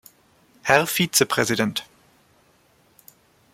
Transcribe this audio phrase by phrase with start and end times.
[0.63, 1.83] Herr Vizepräsident!